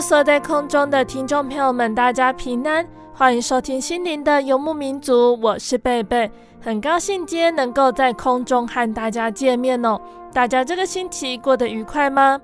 [0.00, 6.30] 坐在空中的听众朋友们，大家平安，欢迎收听心灵的游牧民族，我是贝贝，
[6.60, 10.00] 很高兴今天能够在空中和大家见面哦。
[10.32, 12.40] 大家这个星期过得愉快吗？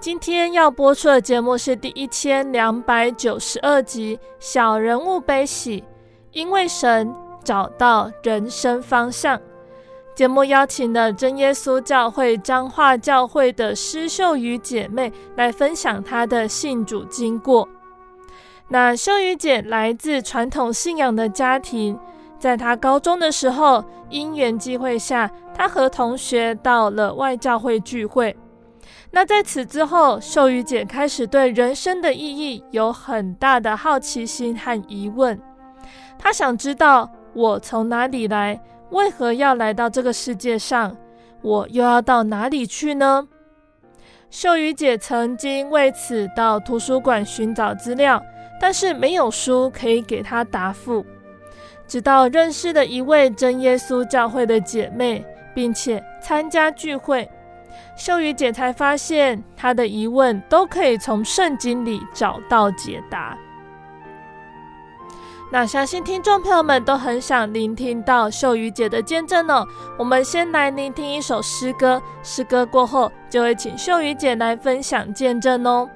[0.00, 5.80] 今天要播出的节目是第一千两百九十二集《小人物悲喜》，
[6.32, 9.38] 因为神找到人生方向。
[10.14, 17.68] 节目邀请了真耶稣教会彰化教会的施秀瑜姐妹来分享她的信主经过。
[18.68, 21.98] 那秀瑜姐来自传统信仰的家庭，
[22.38, 28.36] 在她高中的时候，因缘际会下，她和同学到了外教会聚会。
[29.10, 35.36] 那在此之后，秀瑜姐开始对人生的意义有很大的好奇心和疑问。
[36.16, 38.60] 她想知道我从哪里来。
[38.90, 40.96] 为何要来到这个世界上？
[41.42, 43.28] 我又要到哪里去呢？
[44.30, 48.22] 秀瑜姐曾经为此到图书馆寻找资料，
[48.60, 51.04] 但是没有书可以给她答复。
[51.86, 55.24] 直到认识了一位真耶稣教会的姐妹，
[55.54, 57.30] 并且参加聚会，
[57.96, 63.36] 秀瑜姐才发现她的疑问都可以从圣经里找到解答。
[65.52, 69.64] 那相信听众朋友们都很想聆听到秀瑜姐的见证哦。
[69.96, 75.88] 我们先来聆听一首诗歌，诗歌过后就会请秀瑜姐来分享见证哦。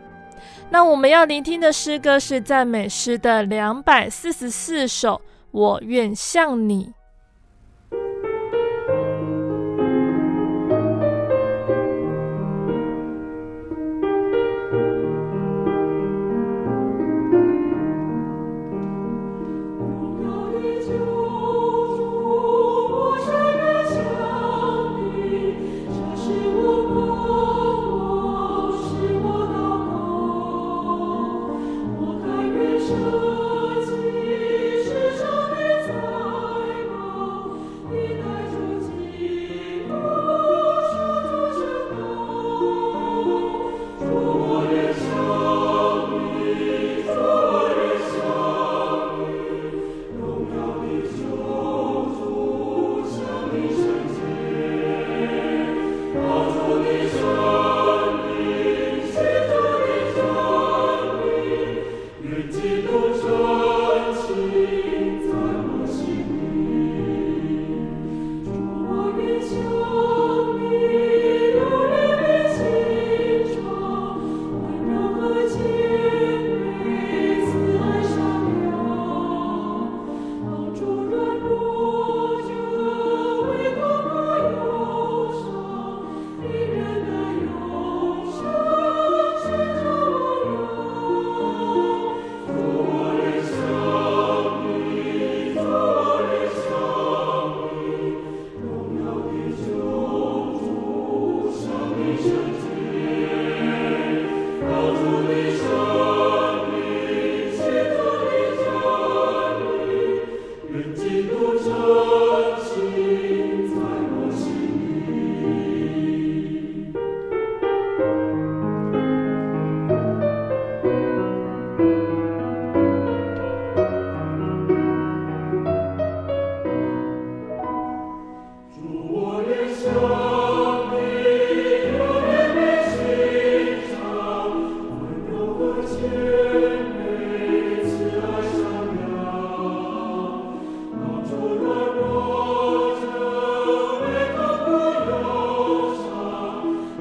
[0.70, 5.14] 那我们要聆听的诗歌是赞美诗的两百四十四首，
[5.50, 6.84] 《我愿向你》。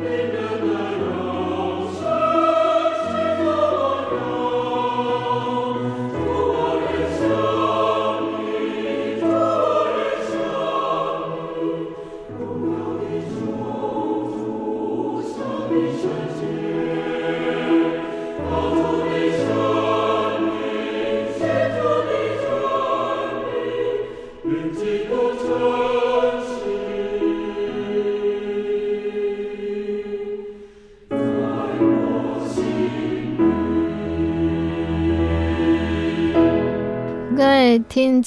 [0.07, 0.86] Alleluia.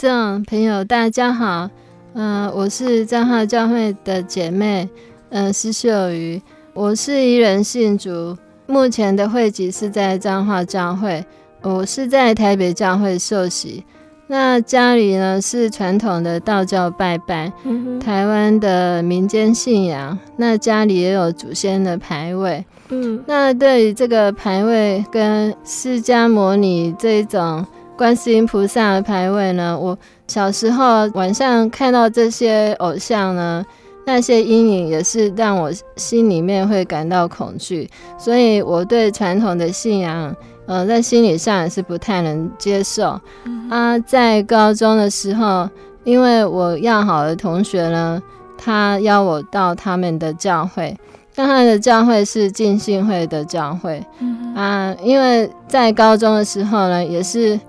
[0.01, 1.69] 众朋友，大家好，
[2.15, 4.89] 嗯、呃，我是彰化教会的姐妹，
[5.29, 6.41] 嗯、呃，施秀瑜，
[6.73, 8.35] 我是一人信主，
[8.67, 11.23] 目前的会籍是在彰化教会，
[11.61, 13.85] 我是在台北教会受洗，
[14.27, 27.63] 那家里呢是传统的道教拜拜，嗯、台湾的民间信仰，那家里也有祖先的牌位，嗯，那对于这个牌位跟释迦牟尼这一种。
[28.01, 29.79] 观世音菩萨的牌位呢？
[29.79, 33.63] 我小时候晚上看到这些偶像呢，
[34.07, 43.21] 那些阴影也是让我心里面会感到恐惧，所以我对传统的信仰，呃，在心理上也是不太能接受。
[43.45, 45.69] 嗯、啊，在高中的时候，
[46.05, 48.23] 因为我要好的同学呢，
[48.57, 50.97] 他邀我到他们的教会，
[51.35, 54.03] 但他的教会是浸信会的教会。
[54.21, 57.61] 嗯、啊，因为在高中的时候呢，也是。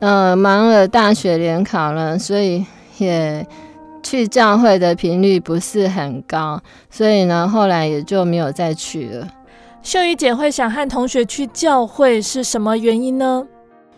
[0.00, 2.64] 呃，忙了大学联考了，所以
[2.98, 3.44] 也
[4.00, 9.26] 去教会的频率不是很高，所以呢，后来也就没有再去了。
[9.82, 13.44] 秀瑜姐会想和同学去教会是什么原因呢？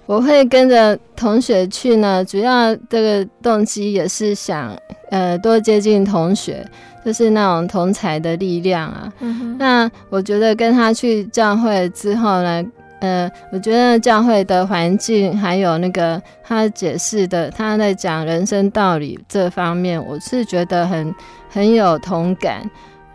[0.07, 4.75] 我会跟着同学去呢，主要这个动机也是想
[5.11, 6.67] 呃多接近同学，
[7.05, 9.13] 就是那种同才的力量啊。
[9.21, 9.55] 嗯。
[9.59, 12.65] 那我觉得跟他去教会之后呢。
[13.01, 21.15] 呃，我觉得教会的环境，还有那个他解释的，他在讲人生道理这方面，我是觉得很
[21.51, 22.63] 很有同感。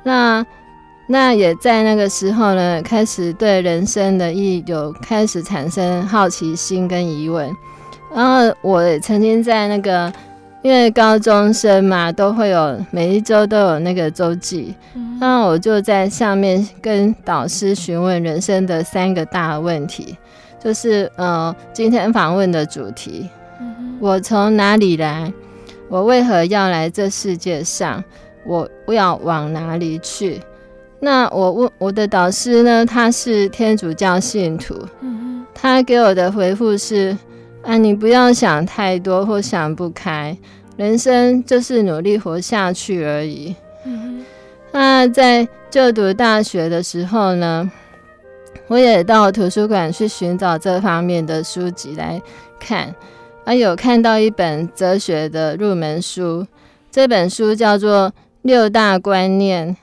[0.03, 0.45] 那
[1.07, 7.49] 那也在那个时候呢，开始对人生的意义有开始产生好奇心跟疑问。
[8.13, 10.11] 然后我也曾经在那个。
[10.65, 20.17] 因为高中生嘛，都会有每一周都有那个周记，嗯，那我就在上面跟导师询问人生的三个大问题，
[20.59, 23.29] 就是呃，今天访问的主题，
[23.61, 25.31] 嗯，我从哪里来？
[25.87, 28.03] 我为何要来这世界上？
[28.43, 30.41] 我要往哪里去？
[30.99, 37.15] 那我问我的导师呢，他是天主教信徒，嗯，他给我的回复是。
[37.67, 40.37] 啊，你不要想太多或想不开，
[40.77, 43.55] 人生就是努力活下去而已。
[43.85, 44.25] 嗯，
[44.71, 47.71] 那在就读大学的时候呢，
[48.67, 52.21] 我也到图书馆去寻找这方面的书籍来
[52.59, 52.93] 看，
[53.43, 56.45] 啊，有看到一本哲学的入门书，
[56.91, 58.09] 这本书叫做
[58.41, 59.77] 《六大观念：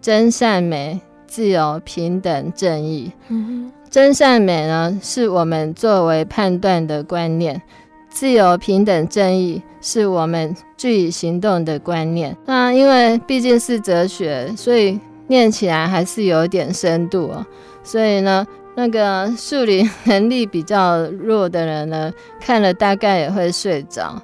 [0.00, 3.10] 真善美、自由、平等、正义》。
[3.28, 7.54] 嗯真善美呢，是我们作为判断的观念；
[8.12, 12.36] 自由、平等、正义，是我们据以行动的观念。
[12.44, 17.44] 那因为毕竟是哲学，所以念起来还是有点深度哦。
[17.82, 24.22] 所以呢，那个数理能力比较弱的人呢，看了大概也会睡着。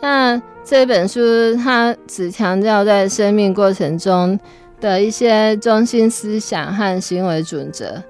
[0.00, 1.20] 那这本书
[1.56, 4.38] 它只强调在生命过程中
[4.80, 8.02] 的一些中心思想和行为准则。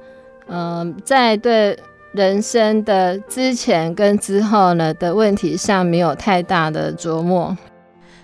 [0.49, 1.79] 嗯、在对
[2.15, 7.57] 人生的之前跟之后呢的问题上没有太大的琢磨，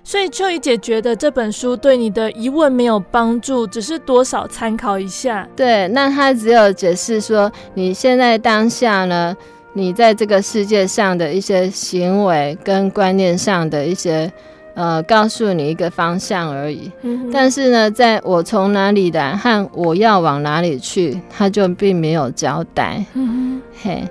[0.04, 5.48] 所以秋怡姐觉得这本书对你的疑问没有帮助，只是多少参考一下。
[5.56, 9.36] 对，那他只有解释说你现在当下呢，
[9.72, 14.32] 你在这个世界上的一些行为跟观念上的一些。
[14.80, 16.90] 呃，告诉你一个方向而已。
[17.02, 23.04] 嗯、但是呢，在我从哪里来和我要往哪里去，他就并没有交代。
[23.12, 24.02] 嗯、嘿，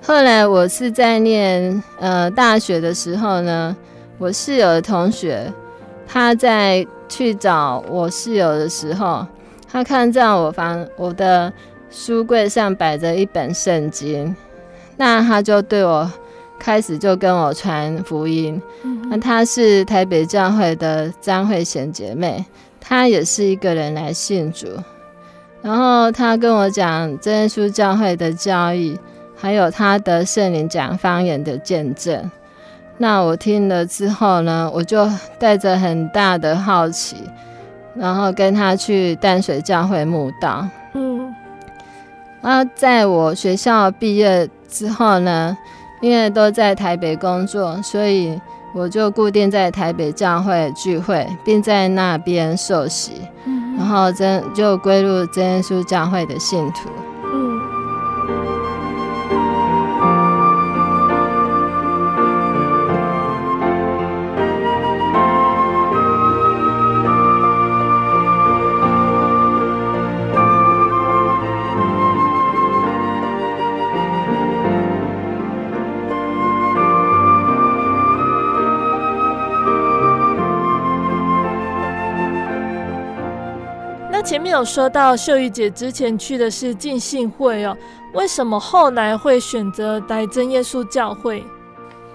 [0.00, 3.76] 后来我是在念呃大学的时候呢，
[4.16, 5.52] 我室友的同学
[6.06, 9.26] 他在去找我室友的时候，
[9.68, 11.52] 他看到我房我的
[11.90, 14.36] 书柜上摆着一本圣经，
[14.96, 16.08] 那他就对我。
[16.66, 18.60] 开始就跟我传福音，
[19.08, 22.44] 那她是台北教会的张慧贤姐妹，
[22.80, 24.66] 她也是一个人来信主，
[25.62, 28.98] 然后她跟我讲真耶稣教会的教义，
[29.36, 32.28] 还有她的圣灵讲方言的见证。
[32.98, 35.08] 那我听了之后呢，我就
[35.38, 37.14] 带着很大的好奇，
[37.94, 40.66] 然后跟她去淡水教会墓道。
[40.94, 41.32] 嗯，
[42.42, 45.56] 啊，在我学校毕业之后呢。
[46.00, 48.40] 因为都在台北工作，所以
[48.74, 56.90] 我就固定在台北教会聚会，并在那边受洗，嗯、然后真就归入真耶稣教会的信徒。
[84.46, 84.48] 嗯。
[84.48, 87.76] 前面有说到秀玉姐之前去的是浸信会哦，
[88.14, 91.44] 为什么后来会选择来真耶稣教会？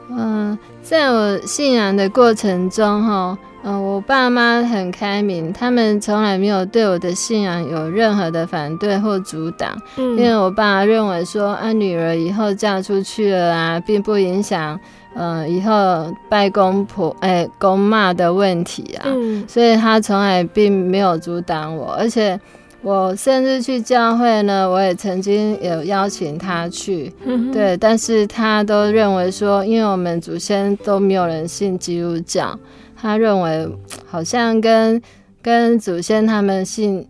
[0.10, 9.76] 嗯，在我信仰的过程中，哈，嗯，我爸妈很开明，他们从来没有对我的信仰有任何的反对或阻挡。
[9.98, 14.80] 嗯，因为我爸认为说，啊，女儿以后嫁出去了啊，并不影响，
[15.14, 19.04] 呃，以后拜公婆，哎，公妈的问题啊。
[19.06, 22.40] 嗯，所以他从来并没有阻挡我，而且。
[22.84, 32.58] 我甚至去教会呢，我也曾经有邀请他去，嗯、对，但是他都认为说，因为我们祖先都没有人信基督教，
[33.02, 33.68] 他认为
[34.06, 35.02] 好像跟
[35.42, 37.08] 跟祖先他们信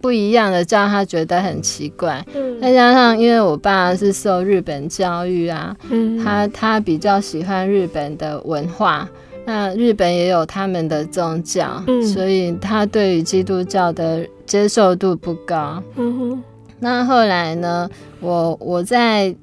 [0.00, 2.24] 不一样的教，他觉得很奇怪。
[2.34, 9.08] 嗯、再加上因为我爸是受日本教育啊，嗯、他他比较喜欢日本的文化。
[9.48, 15.80] 那日本也有他们的宗教，嗯、所以他对于基督教的接受度不高。
[15.96, 16.42] 嗯哼。
[16.80, 17.88] 那后来呢，
[18.20, 19.34] 我我在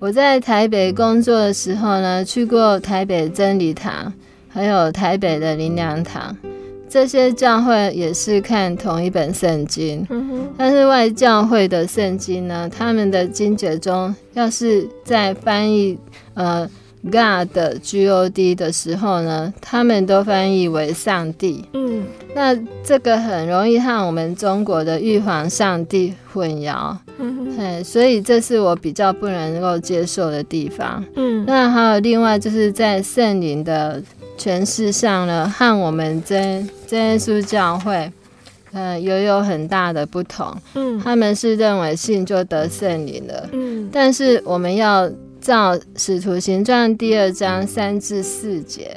[0.00, 4.12] 我在台北工作的时候呢，去过台北真理堂，
[4.54, 6.34] 还有台北的灵粮堂，
[6.88, 10.06] 这些教会也是看同一本圣经。
[10.08, 10.46] 嗯。
[10.56, 15.98] 但是外教会的圣经呢，他们的经节中要是在翻译
[16.34, 16.70] 呃。
[17.04, 17.50] God
[17.82, 21.62] G O D 的时候呢，他们都翻译为上帝。
[21.74, 22.02] 嗯，
[22.34, 26.96] 那这个很容易和我们中国的玉皇上帝混淆。
[27.18, 31.04] 嗯哼，所以这是我比较不能够接受的地方。
[31.14, 34.02] 嗯，那还有另外就是在圣灵的
[34.38, 38.12] 诠释上呢，和我们真真耶稣教会，
[38.72, 40.54] 呃，也有很大的不同。
[40.74, 43.48] 嗯，他们是认为信就得圣灵了。
[43.52, 45.10] 嗯，但是我们要。
[45.44, 48.96] 照《使徒行传》第二章三至四节，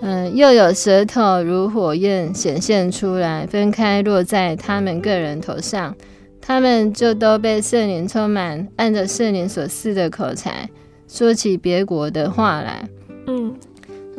[0.00, 5.92] 嗯，又有舌头如火焰显现出来，分开落在他们个人头上，
[6.40, 10.70] 他们就都被圣灵充满，按着圣灵所赐的口才，
[11.08, 12.88] 说起别国的话来。
[13.26, 13.52] 嗯，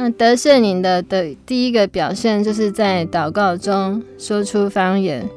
[0.02, 5.30] 那得圣灵的的第一个表现，就是在祷告中说出方言。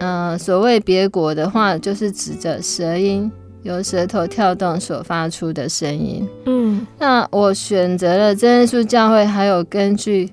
[0.00, 3.32] 嗯，所谓别国的话，就是指着舌音。
[3.62, 6.28] 由舌头跳动所发出的声音。
[6.44, 10.28] 嗯，那我选择了真耶稣教会，还有根据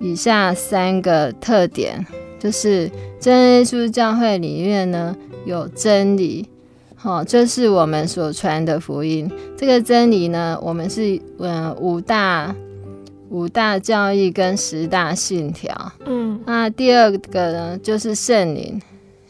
[0.00, 2.04] 以下三个特点，
[2.40, 2.90] 就是
[3.20, 5.16] 真耶稣教会里面呢
[5.46, 6.46] 有真理，
[6.94, 9.30] 好，这是我们所传的福音。
[9.56, 12.54] 这个真理呢，我们是嗯五大
[13.30, 15.92] 五大教义跟十大信条。
[16.06, 18.80] 嗯，那第二个呢，就是圣灵，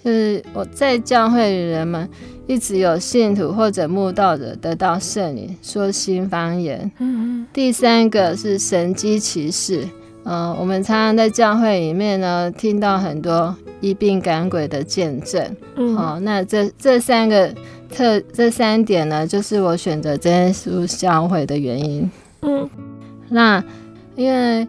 [0.04, 2.08] 就是我在教会里人们。
[2.46, 6.78] 一直有信徒或者慕道者得到圣灵，说新方言。
[6.98, 9.82] 嗯嗯，第三个是神迹奇事。
[10.24, 15.56] 嗯、呃，我们常常在教会里面呢，听到很多医病赶鬼的见证。
[15.76, 17.50] 嗯，好、哦，那这这三个
[17.90, 22.10] 特这三点呢，就是我选择真耶稣教会的原因。
[22.42, 22.68] 嗯，
[23.30, 23.64] 那
[24.16, 24.66] 因为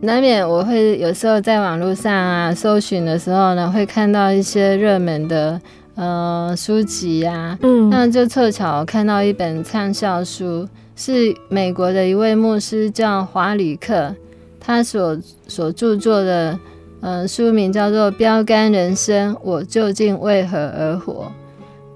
[0.00, 5.60] 难免我会有时候在网络上啊搜寻的时候呢，会看到一些热门的。
[6.00, 14.14] 呃，书籍呀、啊，嗯，那就凑巧看到一本畅销书，是美国的一位牧师叫华里克，
[14.60, 15.18] 他所
[15.48, 16.56] 所著作的，
[17.00, 21.24] 呃，书名叫做《标杆人生：我究竟为何而活》。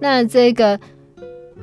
[0.01, 0.81] 那这个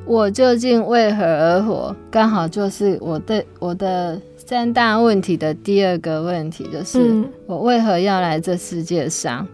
[0.06, 4.18] 我究竟为何而活，刚好就是我对我的
[4.50, 9.46] 三大问题的第二个问题，就是我为何要来这世界上。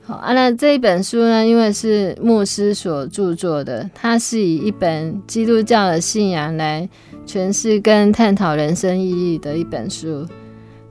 [0.00, 6.88] 好啊，那这一本书呢，因为是牧师所著作的，它是以一本基督教的信仰来
[7.26, 10.26] 诠释跟探讨人生意义的一本书。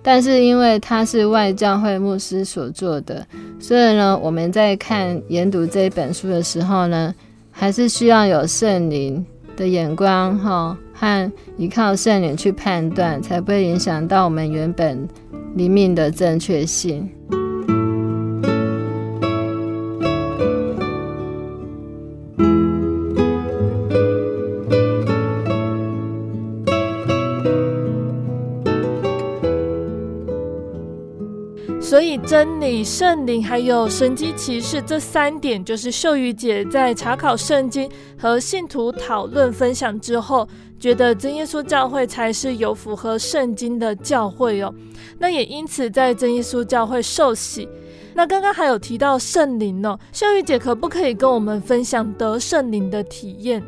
[0.04, 3.26] 但是因为它是外教会牧师所做的，
[3.60, 7.12] 所以呢，我们在看研读这一本书的时候呢，
[7.50, 9.26] 还是需要有圣灵
[9.58, 15.10] 的眼光哈，和依靠圣灵去判断，才不会影响到我们原本
[15.56, 17.10] 灵命的正确性。
[31.82, 40.48] 所以真理、圣灵还有神迹奇事这三点，就是秀玉姐在查考圣经和信徒讨论分享之后，
[40.82, 44.74] 觉得真耶稣教会才是有符合圣经的教会哦。
[45.20, 47.70] 那也因此在真耶稣教会受洗。
[48.16, 53.64] 那刚刚还有提到圣灵哦，秀玉姐可不可以跟我们分享得圣灵的体验？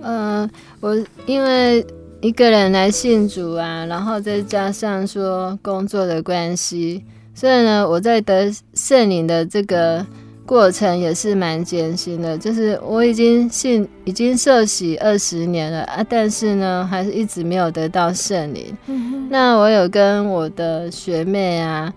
[0.00, 0.96] 嗯、我
[1.26, 1.86] 因为
[2.22, 7.04] 一个人来信主啊，然后再加上说工作的关系。
[7.34, 10.04] 所以呢，我在得圣灵的这个
[10.44, 12.36] 过程也是蛮艰辛的。
[12.36, 18.76] 就是我已经信，已经受洗二十年了啊，但是呢，还是一直没有得到圣灵。
[18.86, 19.28] 嗯。
[19.30, 21.92] 那我有跟我的学妹啊，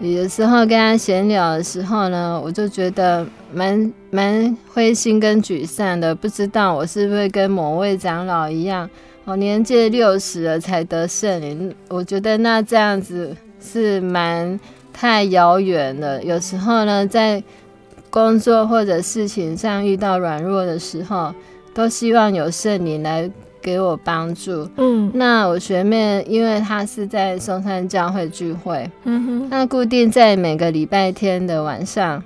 [0.00, 8.88] 有时候跟她闲聊的时候呢，我就觉得蛮蛮灰心跟沮丧的，不知道我是不是跟某位长老一样，
[9.24, 11.74] 我年届六十了才得圣灵。
[11.88, 14.58] 我觉得那这样子是蛮。
[14.92, 16.22] 太遥远了。
[16.22, 17.42] 有时候呢，在
[18.10, 21.32] 工作或者事情上遇到软弱的时候，
[21.72, 23.30] 都希望有圣灵来
[23.62, 24.68] 给我帮助。
[24.76, 32.22] 嗯，那我学妹，因为她是在松山教会聚会，嗯哼，那固定在每个礼拜天的晚上，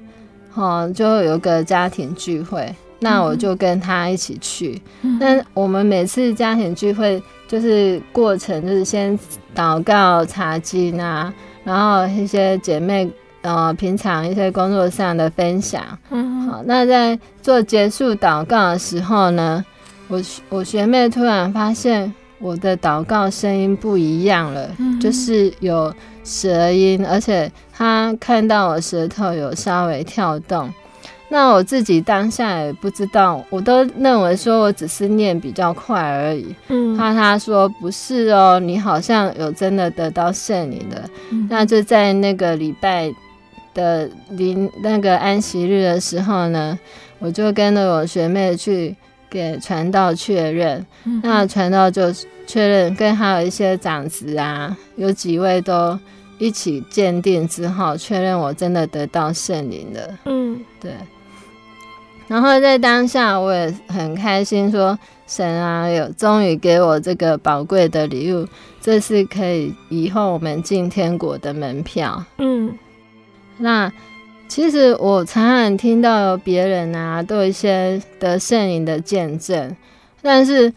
[0.54, 4.80] 哦，就有个家庭聚会，那我就跟她一起去。
[5.02, 9.18] 嗯、那我们每次家庭聚会，就是过程就是先
[9.54, 11.32] 祷告、查经啊。
[11.64, 13.10] 然后一些姐妹，
[13.44, 19.62] 呃，平常一些工作上的分享，嗯，好，那在做结束祷告的时候呢，
[20.08, 30.72] 我我学妹突然发现我的祷告声音不一样了，嗯，就是有舌音，而且她看到我舌头有稍微跳动。
[31.28, 36.54] 那我自己当下也不知道，我都认为说我只是念比较快而已。
[36.68, 41.10] 嗯，怕他说不是哦，你好像有真的得到圣灵的。
[41.30, 43.12] 嗯，那就在那个礼拜
[43.74, 46.78] 的临那个安息日的时候呢，
[47.18, 48.94] 我就跟着我学妹去
[49.28, 50.84] 给传道确认。
[51.04, 52.12] 嗯，那传道就
[52.46, 55.98] 确认，跟还有一些长子啊，有几位都
[56.38, 60.18] 一起鉴定之后，确认我真的得到圣灵了。
[60.24, 60.92] 嗯，对。
[62.26, 68.46] 然后在当下，我也很开心，说神啊，有终于给我这个宝贵的礼物，
[68.80, 72.24] 这是可以以后我们进天国的门票。
[72.38, 72.72] 嗯，
[73.58, 73.92] 那
[74.48, 79.74] 其实我常常听到有别人啊，都有一些得圣灵的见证，
[80.22, 80.72] 但是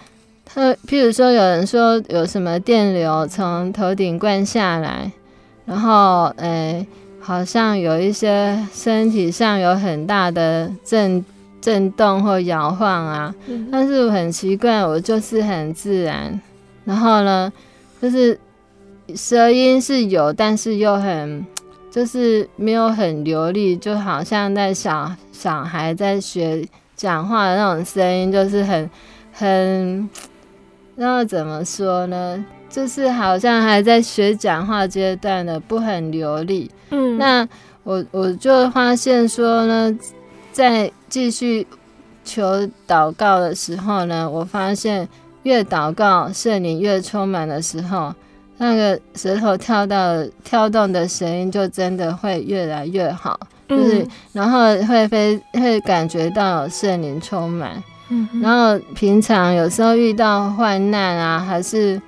[0.46, 5.12] 他譬如说有人说有什么电流从头顶灌下来，
[5.66, 6.86] 然后诶，
[7.20, 11.24] 好像有一些身体上有很大的震。
[11.60, 13.34] 震动或摇晃啊，
[13.70, 16.40] 但是很奇怪，我就是很自然。
[16.86, 17.52] 然后呢，
[18.02, 18.40] 就是
[19.16, 21.46] 舌音是有，但是又很，
[21.98, 26.64] 就是没有很流利，就好像在小小孩在学
[26.96, 28.88] 讲话的那种声音，就是很
[29.34, 30.08] 很，
[30.96, 32.46] 然后怎么说呢？
[32.70, 36.70] 就是好像还在学讲话阶段的，不很流利。
[36.92, 37.50] 嗯，那
[37.82, 39.98] 我我就发现说呢。
[40.52, 41.66] 在继续
[42.24, 45.08] 求祷告的时候呢，我发现
[45.44, 48.14] 越祷告圣灵越充满的时候，
[48.58, 62.02] 那个舌头跳到跳动的声音就真的会越来越好，就是、嗯、然后会非会感觉到有圣灵充满，嗯、然后平常有时候遇到患难啊，还是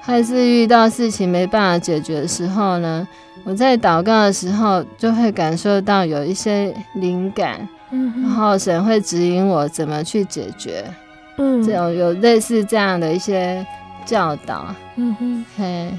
[0.00, 3.06] 还是遇到事情没办法解决的时候呢，
[3.44, 7.68] 我在祷告的时候就会感受到有一些灵感。
[7.92, 10.82] 然后神会指引我怎么去解决，
[11.36, 13.62] 嗯，这种有类似这样的一些
[14.04, 15.90] 教导，嗯哼，嘿，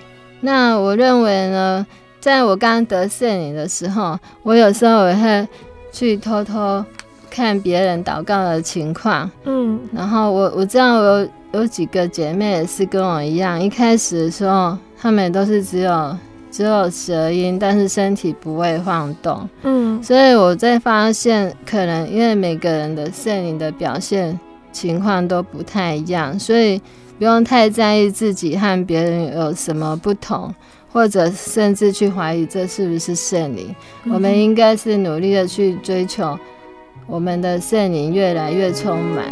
[0.41, 1.85] 那我认为呢，
[2.19, 5.47] 在我刚得圣灵的时候，我有时候也会
[5.91, 6.83] 去偷偷
[7.29, 16.17] 看别人祷告的情况，嗯，然后我我知道我有有几个姐妹也是跟我一样，一开始的时候，她们都是只有。
[16.53, 19.49] 只有舌音，但是身体不会晃动。
[19.63, 24.39] 嗯，所以我在发现，可能因为每个人的圣灵的表现
[24.71, 26.79] 情况都不太一样，所以
[27.23, 30.53] 不用太在意自己和别人有什么不同，
[30.91, 33.73] 或者甚至去怀疑这是不是圣灵。
[34.03, 34.13] 嗯。
[34.13, 36.37] 我们应该是努力的去追求
[37.07, 39.23] 我们的圣灵越来越充满。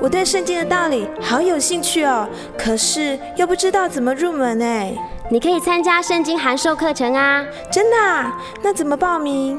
[0.00, 4.92] 我对圣经的道理好有兴趣哦，可是又不知道怎么入门哎。
[5.30, 7.46] 你可以参加圣经函授课程啊！
[7.70, 8.36] 真的啊？
[8.62, 9.58] 那怎么报名？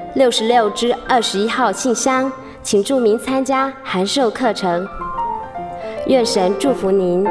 [0.13, 2.29] 六十六之二十一号信箱，
[2.61, 4.85] 请注明参加函授课程。
[6.07, 7.25] 愿神祝福您。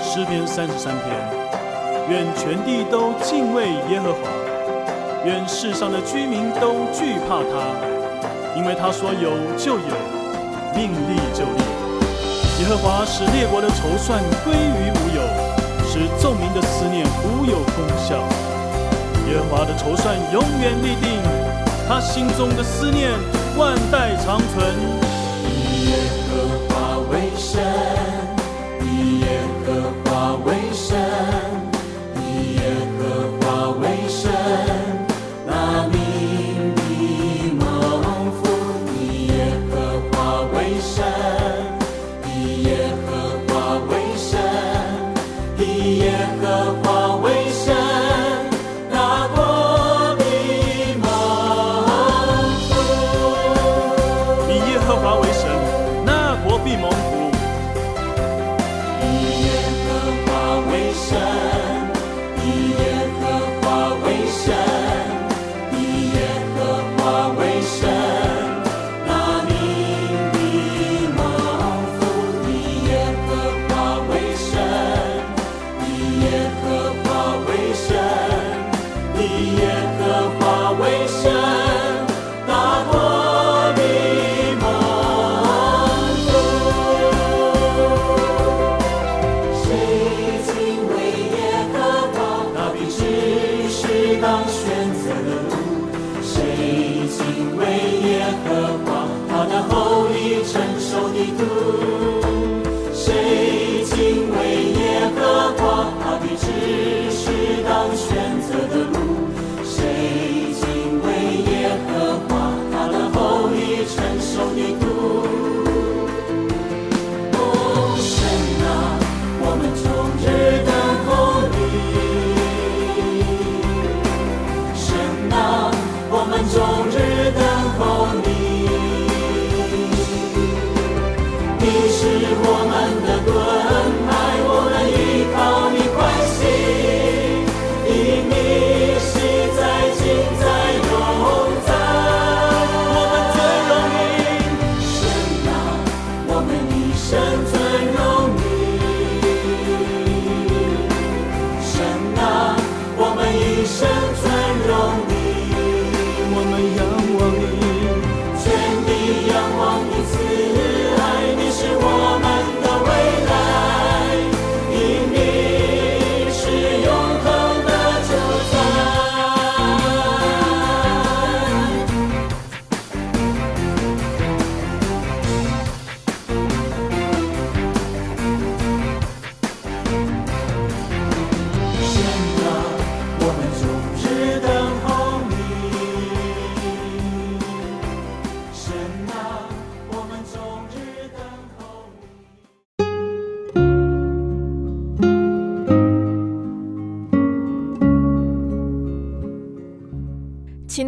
[0.00, 4.18] 诗篇三十三篇，愿全地都敬畏耶和华，
[5.24, 9.96] 愿世上的居民都惧怕他，因为他说有就有，
[10.76, 11.64] 命立就立。
[12.60, 15.31] 耶和华使列国的筹算归于无有。
[15.92, 18.16] 使众民的思念无有功效。
[19.28, 21.20] 耶和华的筹算永远立定，
[21.86, 23.10] 他心中的思念
[23.58, 24.74] 万代长存。
[25.44, 25.96] 以耶
[26.30, 26.30] 和
[26.66, 27.62] 华为神，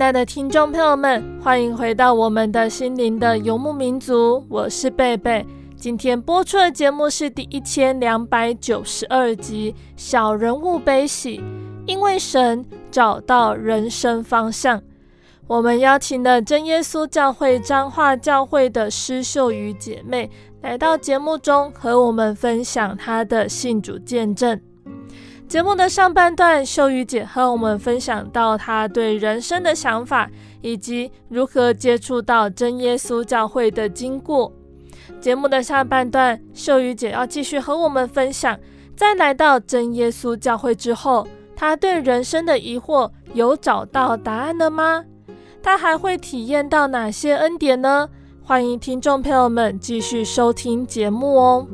[0.05, 5.47] 亲爱的听众朋友们，欢迎回到我们的心灵的游牧民族，我是贝贝。
[5.79, 11.38] 今天播出的节目是第一千两百九十二集《小人物悲喜》，
[11.87, 14.79] 因为神找到人生方向。
[15.47, 24.61] 我们邀请了真耶稣教会彰化教会的施秀瑜姐妹来到节目中，和我们分享她的信主见证。
[25.48, 30.28] 节目的上半段，秀瑜姐和我们分享到她对人生的想法，
[30.62, 34.52] 以及如何接触到真耶稣教会的经过。
[35.20, 38.59] 节目的下半段，秀瑜姐要继续和我们分享，
[38.96, 45.04] 在来到真耶稣教会之后，她对人生的疑惑有找到答案了吗？
[45.62, 48.09] 她还会体验到哪些恩典呢？
[48.42, 51.66] 欢迎听众朋友们继续收听节目哦。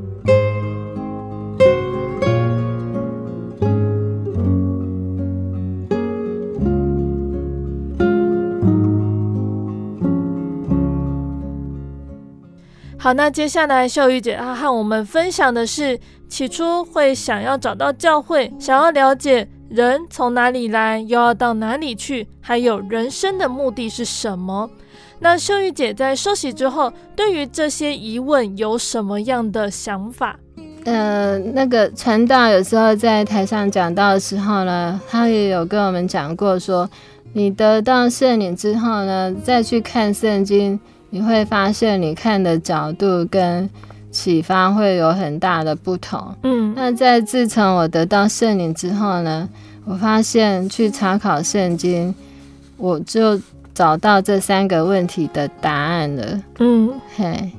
[13.03, 24.69] 好，那接下来秀玉姐要和我们分享的是，起初会想要找到教会，想要了解人从哪里来，又要到哪里去，还有人生的目的是什么。
[25.17, 30.37] 那秀玉姐在受洗之后，对于这些疑问有什么样的想法？
[30.85, 36.87] 呃，那个传道有时候在台上讲到的时候呢，他也有跟我们讲过说，
[37.33, 40.79] 你得到圣灵之后呢，再去看圣经。
[41.13, 43.69] 你会发现，你看的角度跟
[44.11, 46.33] 启发会有很大的不同。
[46.43, 49.47] 嗯，那在自从我得到圣灵之后呢，
[49.83, 52.15] 我发现去查考圣经，
[52.77, 53.39] 我就
[53.73, 56.41] 找到这三个问题的答案了。
[56.59, 57.51] 嗯，嘿，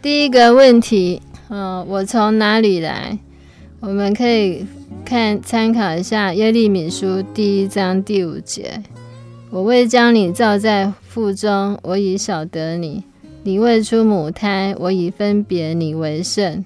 [0.00, 3.18] 第一个问题，嗯、呃，我从哪里来？
[3.80, 4.64] 我们可以
[5.04, 8.80] 看参考一下耶利米书第一章第五节：
[9.50, 13.02] 我未将你造在腹中，我已晓得你；
[13.44, 16.64] 你未出母胎，我已分别你为圣。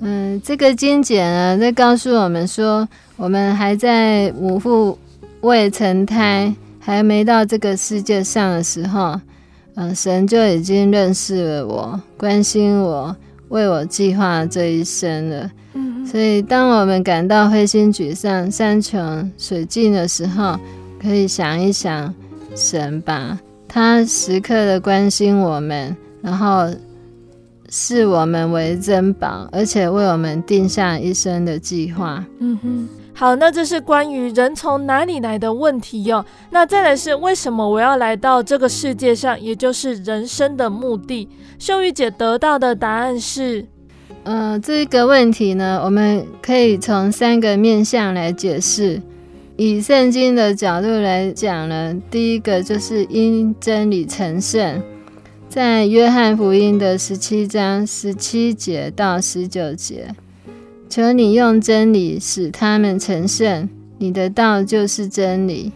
[0.00, 4.96] 嗯，这个经节呢，在告诉我们说，我们还在母腹
[5.40, 9.18] 未成胎，还没到这个世界上的时候，
[9.74, 13.16] 嗯，神就已经认识了我，关心我，
[13.48, 15.50] 为我计划这一生了。
[16.06, 20.56] 所以，当我们感到灰心沮丧、山穷水尽的时候，
[21.00, 22.12] 可以想一想
[22.54, 26.68] 神吧，他时刻的关心我们，然后
[27.68, 32.24] 视我们为珍宝，而且为我们定下一生的计划。
[32.38, 36.24] 嗯哼，好，那这是关于人从哪里来的问题哟。
[36.50, 41.28] 那再来是为什么我要来到这个世界上，也就是人生的目的。
[41.58, 43.66] 秀玉姐得到的答案是。
[44.24, 49.00] 呃，这个问题呢，我们可以从三个面向来解释。
[49.60, 54.80] 以圣经的角度来讲呢，第一个就是因真理成圣，
[55.48, 60.14] 在约翰福音的十七章十七节到十九节，
[60.88, 63.68] 求你用真理使他们成圣，
[63.98, 65.72] 你的道就是真理。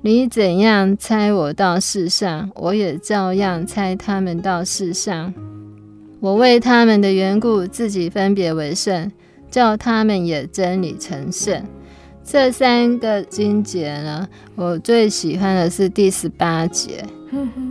[0.00, 5.34] 你怎样差我到世上，我也照样差他们到世上。
[6.20, 9.12] 我为他们的缘故，自己分别为圣，
[9.50, 11.62] 叫他们也真理成圣。
[12.26, 17.04] 这三个经节呢，我最喜欢的是第十八节。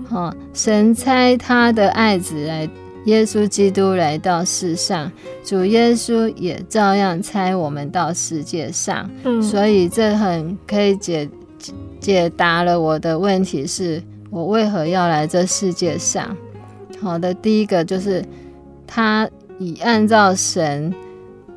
[0.08, 2.68] 好、哦，神差他的爱子来，
[3.06, 5.12] 耶稣基督来到世上，
[5.44, 9.10] 主耶稣也照样差我们到世界上。
[9.26, 11.30] 嗯、所以这很可以解
[12.00, 16.36] 解答了我的问题：是我为何要来这世界上？
[17.02, 18.24] 好的，第一个就是
[18.88, 20.94] 他已按照神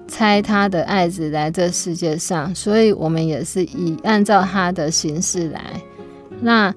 [0.09, 5.61] 差他的爱子来这世界上，所以我们也是以按照他的形式来。
[6.41, 6.75] 那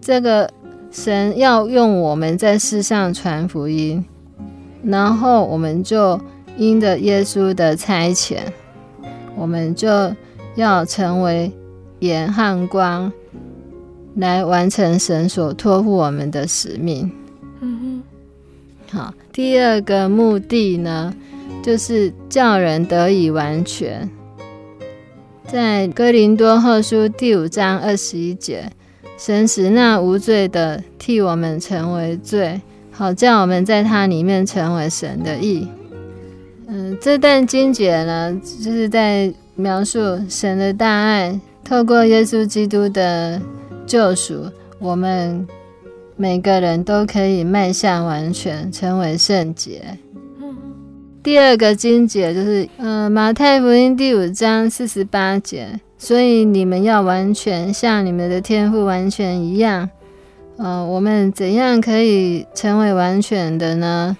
[0.00, 0.50] 这个
[0.90, 4.04] 神要用我们在世上传福音，
[4.82, 6.20] 然后我们就
[6.56, 8.38] 因着耶稣的差遣，
[9.36, 9.88] 我们就
[10.54, 11.52] 要成为
[12.00, 13.12] 盐和光，
[14.16, 17.10] 来完成神所托付我们的使命。
[17.60, 18.02] 嗯
[18.90, 21.14] 哼好，第二个目的呢，
[21.62, 24.08] 就是叫人得以完全。
[25.46, 28.70] 在哥林多后书第五章二十一节，
[29.16, 35.68] 神使那无罪的替我们成为罪，好叫我们在他里面成为神的义。
[36.66, 43.40] 嗯，这段经节呢，就是在描述神的大爱，透过耶稣基督的
[43.86, 44.46] 救赎，
[44.78, 45.46] 我们。
[46.14, 49.82] 每个人都可以迈向完全，成为圣洁。
[51.22, 59.88] 第二个经节就是，呃，马太福音第五章四十八节，所以你们要完全，像你们的天父完全一样。
[60.56, 64.16] 呃，我们怎样可以成为完全的呢？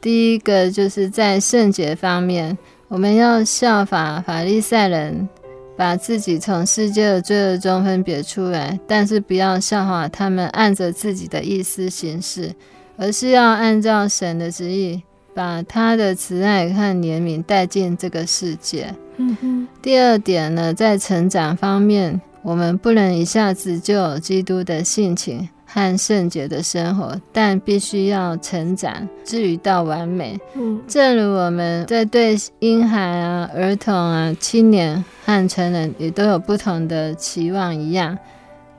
[0.00, 2.56] 第一个就是在圣洁方面，
[2.88, 5.28] 我们要效法法利赛人。
[5.76, 12.50] 把自己从世界的罪恶中分别出来，但是不要效法他们按着自己的意思行事，
[12.96, 15.02] 而是要按照神的旨意，
[15.36, 18.92] 把他的慈爱和怜悯带进这个世界。
[19.18, 19.68] 嗯哼。
[19.82, 25.46] 第二点呢，在成长方面，我们不能一下子就有基督的性情。
[25.68, 30.38] 和圣洁的生活，但必须要成长，至于到完美。
[30.54, 38.16] 嗯，正如我们在对婴孩啊、儿童啊、青年和成人也都有不同的期望一样，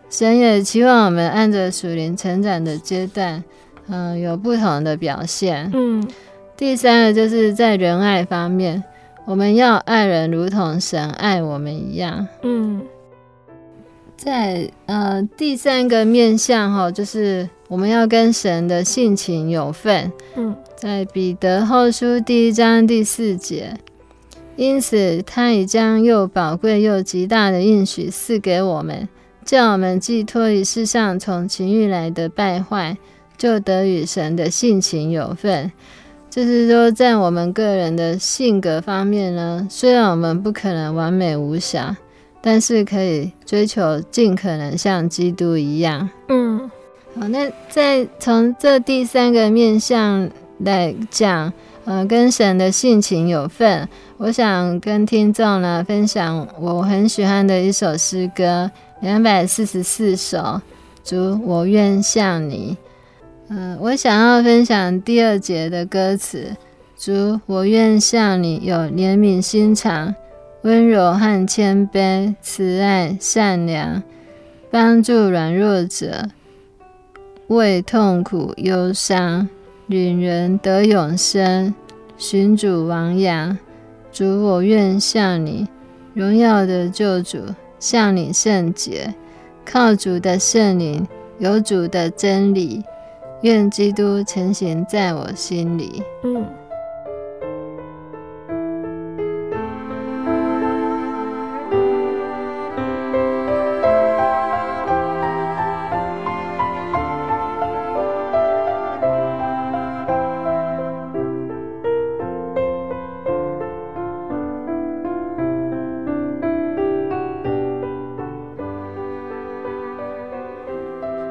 [0.09, 3.43] 神也期望我们按着属灵成长的阶段，
[3.89, 5.69] 嗯、呃，有不同的表现。
[5.75, 6.07] 嗯，
[6.57, 8.83] 第三个就是在仁爱方面，
[9.25, 12.27] 我们要爱人如同神爱我们一样。
[12.41, 12.81] 嗯。
[14.17, 20.11] 在呃第三个面向哈，就是我们要跟神的性情有份。
[20.35, 23.77] 嗯，在彼得后书第一章第四节，
[24.55, 29.07] 因此他已将又宝贵又极大的应许赐给我们，
[29.45, 32.97] 叫我们既脱离世上从情欲来的败坏，
[33.37, 35.71] 就得与神的性情有份。
[36.37, 41.97] 就是说，在我们个人的性格方面呢，虽然我们不可能完美无瑕。
[42.39, 46.07] 但是可以追求尽可能像基督一样。
[46.29, 46.69] 嗯，
[47.19, 51.51] 好，那再从这第三个面向来讲，
[51.85, 53.89] 呃，跟神的性情有份。
[54.17, 58.69] 我想跟听众呢分享我很喜欢的一首诗歌，
[59.01, 60.61] 两百四十四首。
[61.03, 62.77] 主，我愿像你。
[63.49, 66.55] 嗯、我想要分享第二节的歌词。
[66.97, 70.13] 主，我愿向你有怜悯心肠，
[70.63, 74.01] 温柔和谦卑，慈爱善良，
[74.69, 76.27] 帮助软弱者，
[77.47, 79.47] 为痛苦忧伤，
[79.85, 81.73] 领人得永生，
[82.17, 83.57] 寻主亡羊。
[84.11, 85.67] 主，我愿像你，
[86.15, 87.37] 荣耀的救主，
[87.79, 89.13] 向你圣洁。
[89.63, 91.07] 靠主的圣灵，
[91.37, 92.83] 有主的真理，
[93.41, 96.01] 愿基督承行在我心里。
[96.23, 96.45] 嗯。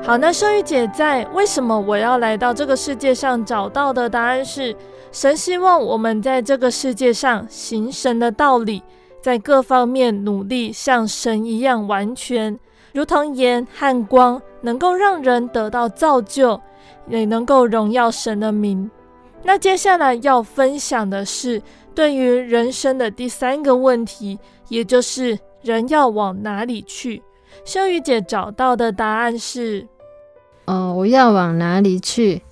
[0.06, 4.72] 好，那秀玉姐在为什么我要来到这个世界上找到的答案是，
[5.10, 8.80] 神希望我们在这个世界上行神的道理，
[9.20, 12.56] 在各方面努力像神一样完全，
[12.92, 16.60] 如同盐和光，能够让人得到造就，
[17.08, 18.88] 也能够荣耀神的名。
[19.42, 21.60] 那接下来要分享的是
[21.96, 24.38] 对于人生的第三个问题，
[24.68, 27.20] 也就是人要往哪里去？
[27.64, 29.84] 秀玉姐找到的答案是。
[30.66, 32.42] 哦，我要往哪里去？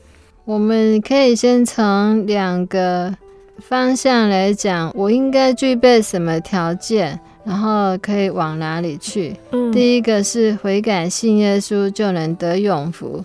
[0.45, 3.15] 我们可以先从两个
[3.59, 9.35] 方向来讲，我应该具备什么条件，然后可以往哪里去。
[9.53, 13.25] 嗯，第一个是悔改信耶稣就能得永福，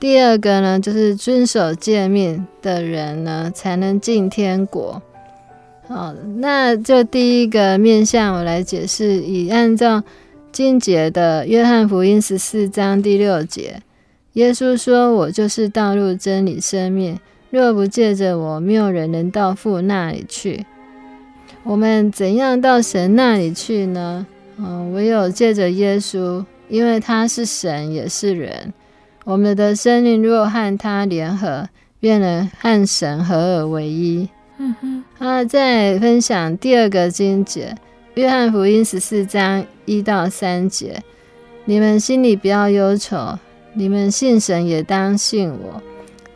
[0.00, 5.00] 第二个呢，就是遵守诫命的人呢才能进天国。
[5.86, 10.02] 好，那就第一个面向我来解释，以按照
[10.50, 13.82] 经节的约翰福音十四章第六节。
[14.34, 17.18] 耶稣说：“我就是道路、真理、生命。
[17.50, 20.66] 若不借着我，没有人能到父那里去。
[21.62, 24.26] 我们怎样到神那里去呢？
[24.56, 28.72] 嗯，唯有借着耶稣，因为他是神，也是人。
[29.24, 31.68] 我们的生命若和他联合，
[32.00, 35.04] 便能和神合而为一。”嗯哼。
[35.18, 37.72] 啊，再分享第二个经节：
[38.14, 41.00] 约翰福音十四章一到三节。
[41.66, 43.38] 你们心里不要忧愁。
[43.74, 45.82] 你们信神也当信我，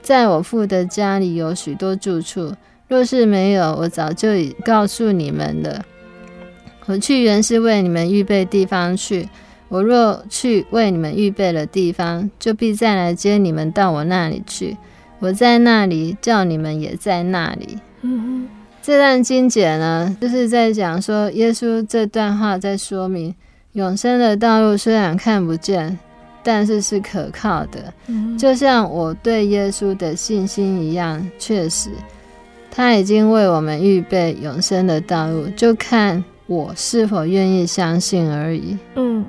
[0.03, 2.53] 在我父的家里有许多住处。
[2.89, 5.85] 若是没有，我早就已告诉你们了。
[6.87, 9.29] 我去原是为你们预备地方去。
[9.69, 14.77] 我若去为你们预备了地方，就必再来接你们到我那里去。
[15.19, 17.79] 我在那里，叫你们也在那里。
[18.01, 18.49] 嗯，
[18.83, 23.35] 这段经节呢，就是在讲说，耶稣这段话在说明
[23.73, 25.99] 永生的道路虽然看不见。
[26.49, 27.93] 但是是可靠的，
[28.39, 31.91] 就像我对耶稣的信心一样，确实，
[32.71, 38.79] 他已经为我们预备永生的道路，就看我是否愿意相信而已。
[38.95, 39.23] 嗯，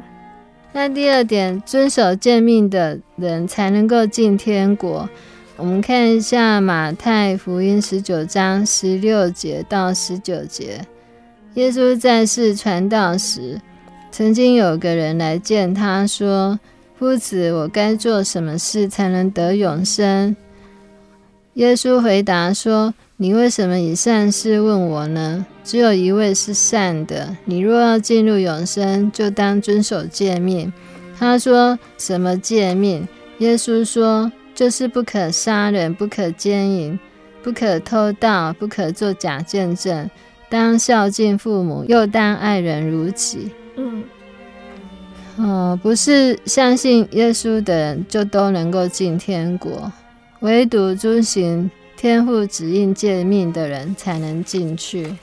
[0.71, 5.09] 那第二点，遵守诫命的人才能够进天国。
[5.57, 10.79] 我们看一下马太福音十九章十六节到十九节，
[11.55, 13.59] 耶稣在世传道时，
[14.09, 16.57] 曾经有个人来见他说。
[16.99, 20.35] 夫子，我该做什么事才能得永生？
[21.53, 25.45] 耶稣回答说：“你为什么以善事问我呢？
[25.63, 27.37] 只有一位是善的。
[27.45, 30.73] 你若要进入永生，就当遵守诫命。”
[31.17, 33.07] 他说：“什么诫命？”
[33.39, 36.99] 耶稣说：“就是不可杀人，不可奸淫，
[37.41, 40.09] 不可偷盗，不可作假见证，
[40.49, 44.03] 当孝敬父母，又当爱人如己。”嗯。
[45.41, 49.89] 哦，不是相信耶稣的人就都能够进天国，
[50.41, 55.15] 唯独遵行天父指引诫命的人才能进去。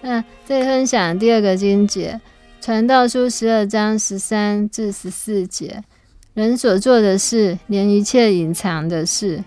[0.00, 2.18] 那再分享第二个经节，
[2.62, 5.84] 传道书十二章十三至十四节，
[6.32, 9.44] 人所做的事，连一切隐藏的事，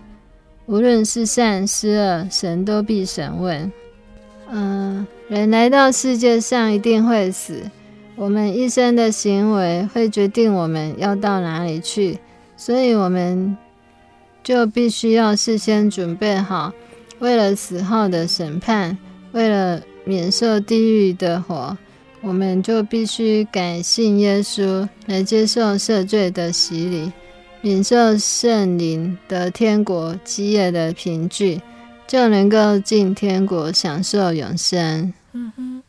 [0.66, 3.72] 无论是善是恶，神都必审问。
[4.52, 7.60] 嗯，人来到世界上一定会死。
[8.20, 12.18] 我们一生的行为会决定我们要到哪里去，
[12.54, 13.56] 所以我们
[14.44, 16.70] 就必须要事先准备好，
[17.20, 18.98] 为了死后的审判，
[19.32, 21.74] 为了免受地狱的火，
[22.20, 27.10] 我们就必须改信耶稣，来接受赦罪的洗礼，
[27.62, 31.62] 免受圣灵得天国基业的凭据，
[32.06, 35.10] 就能够进天国享受永生。
[35.32, 35.82] 嗯哼，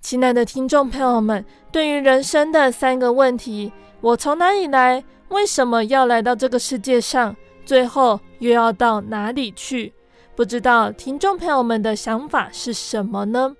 [0.00, 3.70] 亲爱的听众朋友们，对于人生的三个问题：
[4.00, 5.04] 我从哪里来？
[5.28, 7.36] 为什么要来到这个世界上？
[7.64, 9.92] 最后又要到哪里去？
[10.34, 13.54] 不知道听众朋友们的想法是什么呢？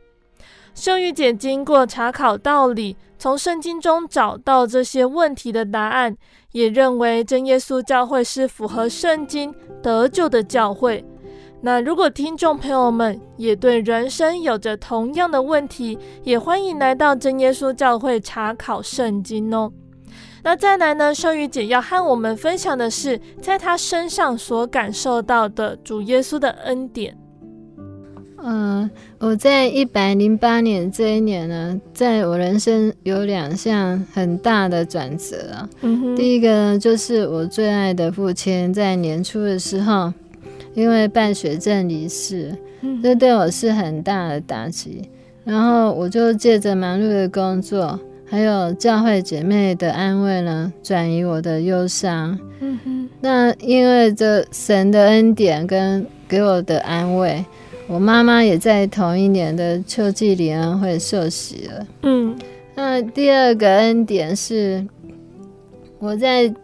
[0.74, 6.16] 秀玉姐经过查考道理，从圣经中找到这些问题的答案，
[6.53, 11.05] 也认为真耶稣教会是符合圣经得救的教会。
[11.62, 19.70] 那如果听众朋友们也对人生有着同样的问题，也欢迎来到真耶稣教会查考圣经哦。
[20.42, 27.14] 那再来呢，秀宇姐要和我们分享的是，在她身上所感受到的主耶稣的恩典。
[28.42, 35.68] 嗯、呃，我在一百零八年这一年呢，在我人生有两项很大的转折啊。
[35.82, 36.16] 嗯哼。
[36.16, 40.11] 第一个呢，就是我最爱的父亲在年初的时候，
[40.74, 42.56] 因为办学证离世，
[43.02, 45.08] 这对我是很大的打击。
[45.44, 47.98] 然后我就借着忙碌的工作。
[48.26, 52.38] 还有教会姐妹的安慰呢，转移我的忧伤。
[52.60, 53.08] 嗯哼。
[53.20, 57.44] 那因为这神的恩典跟给我的安慰，
[57.88, 61.86] 我妈妈也在同一年的秋季联恩会受洗了。
[62.02, 62.38] 嗯。
[62.76, 64.86] 那第二个恩典是，
[65.98, 66.54] 我在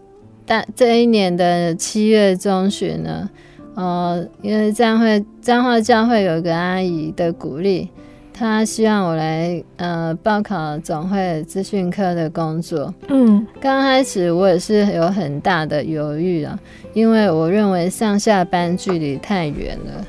[0.46, 3.28] 大这一年的七月中旬呢，
[3.76, 7.88] 呃，因为彰会彰化教会有个阿姨的鼓励。
[8.32, 12.92] 她希望我来呃报考总会资讯科的工作。
[13.08, 16.58] 嗯，刚开始我也是有很大的犹豫啊，
[16.94, 20.06] 因为我认为上下班距离太远了。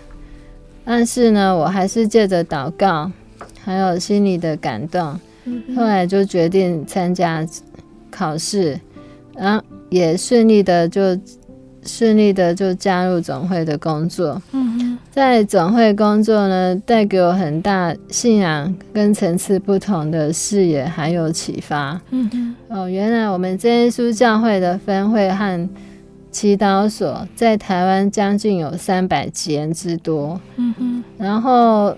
[0.86, 3.12] 但是呢，我还是借着祷告，
[3.62, 5.20] 还有心里的感动，
[5.76, 7.46] 后来就决定参加
[8.10, 8.80] 考试，
[9.36, 11.02] 然后也顺利的就。
[11.88, 14.40] 顺利的就加入总会的工作。
[14.52, 22.00] 嗯，在总会工作呢，带给我很大信仰跟层次不同的视野，还有启发。
[22.12, 25.70] 嗯哦，原来我们真耶稣教会的分会和
[26.30, 30.40] 祈祷所在台湾将近有三百间之多。
[30.58, 31.96] 嗯哼，然后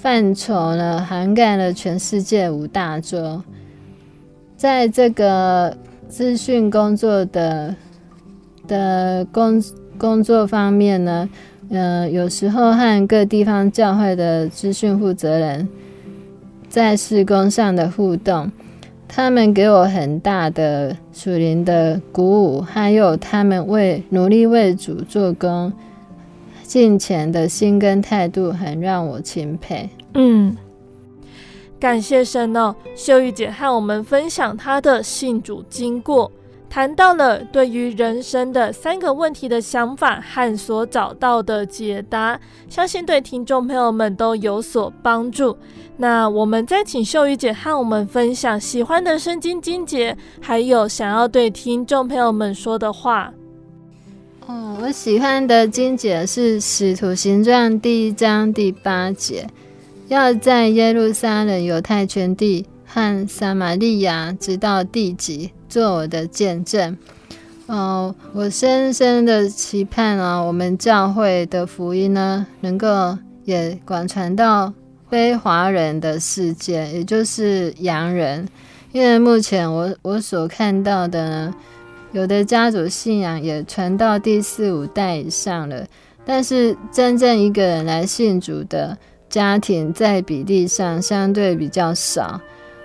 [0.00, 3.42] 范畴呢，涵盖了全世界五大洲，
[4.56, 5.76] 在这个
[6.08, 7.74] 资讯工作的。
[8.68, 9.60] 的工
[9.98, 11.28] 工作方面呢，
[11.70, 15.68] 呃，有时候和各地方教会的资讯负责人
[16.68, 18.52] 在事工上的互动，
[19.08, 25.72] 他们给我很大的属灵的鼓舞，还有他们为努力为主做工
[26.62, 29.88] 尽前的心跟态度，很让我钦佩。
[30.14, 30.56] 嗯，
[31.80, 36.30] 感谢神哦，秀玉姐和我们分享她的信主经过。
[36.70, 42.38] 谈到了对于人生的三个问题的想法和所找到的解答，
[42.68, 45.56] 相信对听众朋友们都有所帮助。
[45.96, 53.32] 那我们再请秀玉姐和我们分享喜欢的圣经经节，还有想要对听众朋友们说的话。
[54.46, 59.46] 哦，我喜欢的经节是《使徒行传》第一章第八节，
[60.06, 65.50] 要在耶路撒冷、犹太全地和撒玛利亚直到地极。
[65.68, 66.96] 做我的见证，
[67.66, 74.72] 嗯，我深深的期盼啊，我们教会的福音呢，能够也广传到
[75.10, 78.48] 非华人的世界，也就是洋人。
[78.92, 81.54] 因为目前我我所看到的呢，
[82.12, 85.86] 有的家族信仰也传到第四五代以上了，
[86.24, 88.96] 但是真正一个人来信主的
[89.28, 92.40] 家庭，在比例上相对比较少，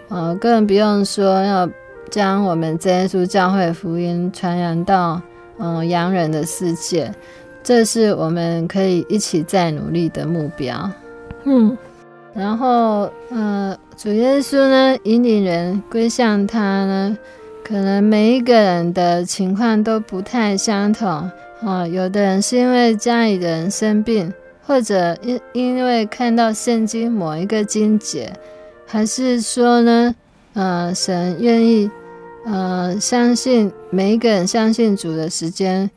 [0.09, 1.69] 呃，更不用说要。
[2.13, 5.19] 将我们真耶稣教会福音传扬到
[5.57, 7.11] 嗯洋人的世界，
[7.63, 10.87] 这是我们可以一起再努力的目标。
[11.45, 11.75] 嗯，
[12.35, 17.17] 然后呃，主耶稣呢引领人归向他呢，
[17.63, 21.31] 可能每一个人的情况都不太相同啊、
[21.63, 21.89] 呃。
[21.89, 24.31] 有的人是因为家里的人生病，
[24.67, 28.31] 或者因因为看到圣经某一个经节，
[28.85, 30.13] 还是说呢，
[30.53, 31.89] 呃，神愿意。
[32.45, 35.89] 呃，相信每一个人相信主的时间，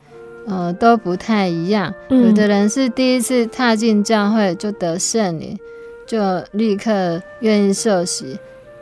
[0.47, 1.93] 呃，都不太一样。
[2.09, 5.59] 有的人是第一次踏进教会就得圣灵，
[6.07, 6.17] 就
[6.53, 8.37] 立刻愿意受洗；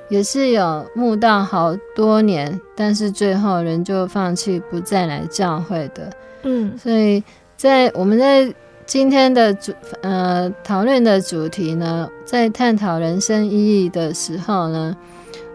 [0.09, 6.11] 也是有慕道好多年，但是最后人就放弃不再来教会的。
[6.43, 7.23] 嗯，所以
[7.57, 8.53] 在我们在
[8.85, 14.95] 今天的主呃讨论的主题呢，在探讨人生意义的时候呢。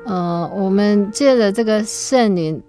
[0.07, 2.63] 呃，我们借着这个圣灵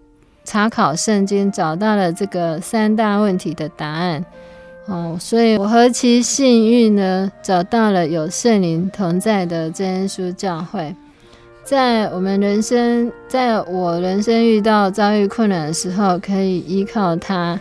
[0.44, 4.26] 查考圣经，找到了这个三大问题的答案。
[4.88, 10.94] 哦，所以我何其幸运呢，找到了有圣灵同在的真耶稣教会。
[11.64, 17.58] 在我们人生，在我人生遇到遭遇困难的时候，可以依靠他，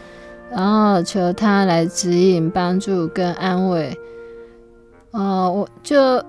[0.51, 3.97] 然后求他来指引、帮助跟安慰。
[5.13, 6.25] 哦，我就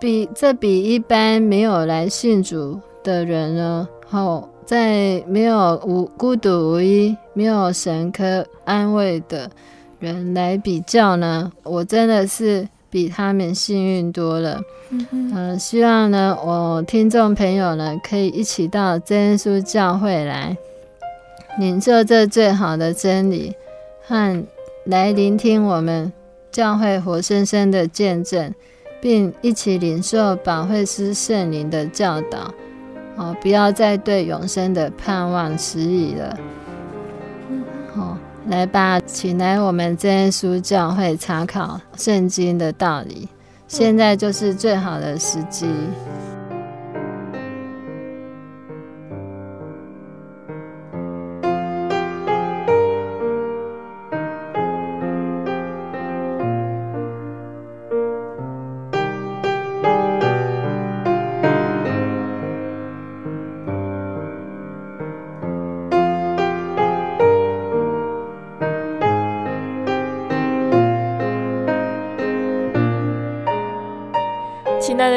[0.00, 9.50] 比这比一般没有来信主的人呢，哦，在没有无孤独无依、没有神可安慰的
[9.98, 14.58] 人来比较呢，我真的是比他们幸运多了。
[14.88, 20.56] 嗯、呃、希望呢，我听众朋友呢，可以一起到真耶稣教会来
[21.58, 23.54] 领受这最好的真理，
[24.06, 24.44] 和
[24.84, 26.10] 来聆听我们
[26.50, 28.52] 教会活生生的见证，
[29.00, 32.52] 并一起领受保惠师圣灵的教导。
[33.16, 36.38] 哦，不要再对永生的盼望迟疑了。
[37.94, 43.28] 好、哦，来吧，请来我们真耶稣教会查考圣经的道理。
[43.68, 45.66] 现在就是最好的时机。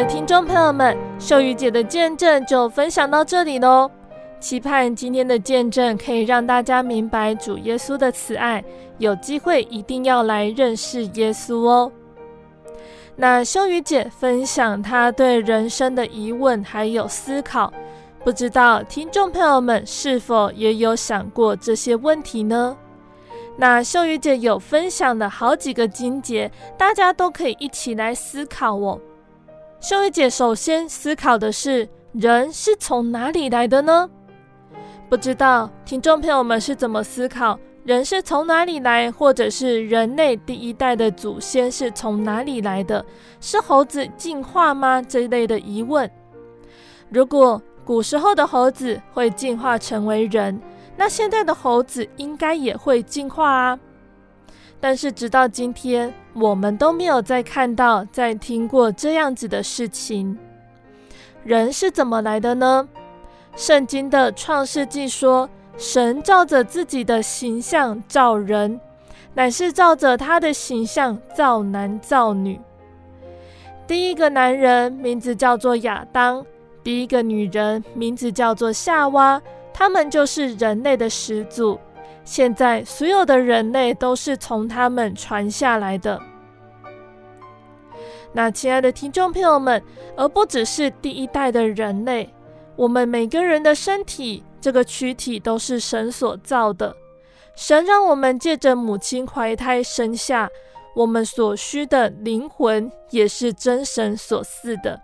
[0.05, 3.89] 听众朋友们，秀玉姐的见证就分享到这里喽。
[4.39, 8.63] 期盼今天的见证可以让大家明白主耶稣的慈爱，
[8.97, 11.91] 有机会一定要来认识耶稣哦。
[13.15, 17.71] 那秀玉姐分享她对人生的疑问还有思考，
[18.25, 22.75] 不知道听众朋友们是否也有想过这些问题呢？
[23.55, 28.99] 那秀玉姐有分享的好几个经节，大家都可以一起来思考哦。
[29.83, 34.09] 秀玉姐首先思考的是，人是从哪里来的呢？
[35.09, 43.05] 不知道听众朋友们是怎么思考，人是从哪里来，或者是人类第一代的祖先是从哪里来的？
[43.41, 45.01] 是猴子进化吗？
[45.01, 46.09] 这一类的疑问。
[47.09, 50.61] 如果古时候的猴子会进化成为人，
[50.95, 53.77] 那现在的猴子应该也会进化啊。
[54.79, 60.37] 但是直到今天，我们都没有再看到、再听过这样子的事情。
[61.43, 62.87] 人是怎么来的呢？
[63.55, 68.79] 圣经的创世纪说，神照着自己的形象造人，
[69.35, 72.59] 乃是照着他的形象造男造女。
[73.85, 76.43] 第一个男人名字叫做亚当，
[76.83, 79.39] 第一个女人名字叫做夏娃，
[79.73, 81.77] 他们就是人类的始祖。
[82.23, 86.19] 现在所有的人类都是从他们传下来的。
[88.31, 89.83] 那亲爱的听众朋友们，
[90.15, 92.33] 而不只是第一代的人类，
[92.75, 96.95] 我们每个人的身体，这个躯体都是神所造的。
[97.55, 100.49] 神让我们借着母亲怀胎生下，
[100.95, 104.99] 我们所需的灵魂也是真神所赐的。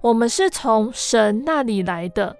[0.00, 2.36] 我们是从神那里来的。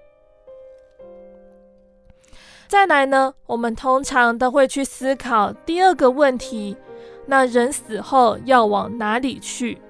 [2.69, 6.77] 再来呢，我们通常都会去思考第二个问题：
[7.25, 9.81] 那人死后要往哪里去？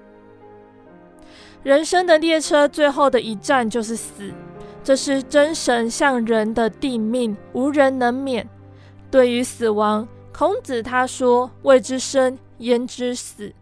[1.62, 4.32] 人生的列车最后的一站就是死，
[4.82, 8.48] 这是真神向人的定命，无人能免。
[9.10, 13.52] 对于死亡，孔子他说：“未知生，焉知死？”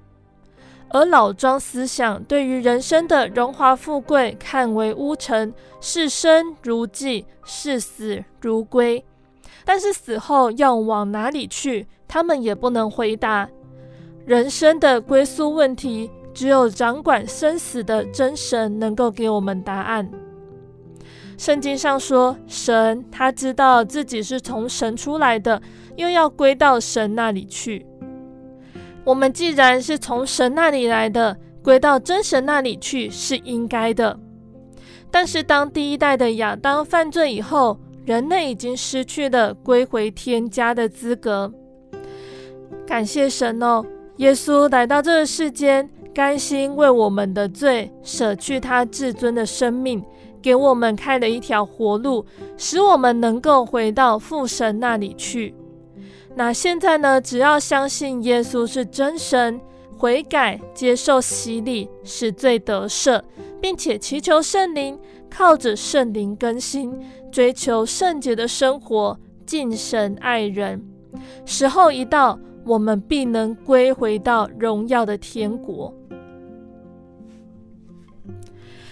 [0.91, 9.05] 而老庄思想对于人生的荣华富贵看为乌尘，视生如寄，视死如归。
[9.65, 13.49] 但是死后要往哪里去，他们也不能回答。
[14.25, 20.09] 人生的归宿问题，只有掌管生死的真神能够给我们答案。
[21.37, 25.61] 圣经上说，神他知道自己是从神出来的，
[25.97, 27.87] 又要归到神那里去。
[29.09, 34.21] 我们既然是从神那里来的，归到真神那里去是应该的。
[35.11, 41.51] 但是当第一代的亚当犯罪以后，人类已经失去了归回天家的资格。
[42.87, 43.83] 感谢神哦，
[44.19, 50.05] 耶稣来到这个世间，甘心为我们的罪舍去他至尊的生命，
[50.43, 52.27] 给我们开了一条活路，
[52.59, 55.55] 使我们能够回到父神那里去。
[56.39, 59.61] 那现在呢，只要相信耶稣是真神，
[59.97, 63.21] 悔改接受洗礼，使罪得赦，
[63.61, 64.97] 并且祈求圣灵，
[65.29, 66.97] 靠着圣灵更新，
[67.33, 70.81] 追求圣洁的生活，敬神爱人。
[71.45, 75.93] 时候一到，我们必能归回到荣耀的天国。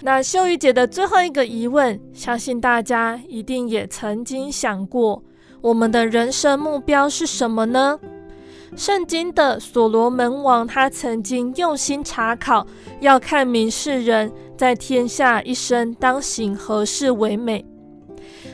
[0.01, 5.23] 那秀玉姐的最后一个疑问，相信大家一定也曾经想过，
[5.61, 7.99] 我们的人生目标是什么呢？
[8.75, 12.67] 圣经的所罗门王，他曾经用心查考，
[12.99, 17.65] 要看明世人在天下一生当行何事为美。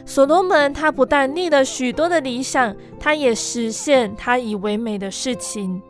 [0.05, 5.81] 所罗门他不但立了许多的理想，他也实现他以为美的事情，